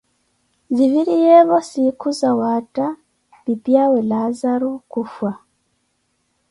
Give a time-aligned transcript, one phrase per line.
[0.75, 2.87] Ziviriyevo siikhu zawaatha,
[3.43, 5.31] pipaawe Laazaro kufwa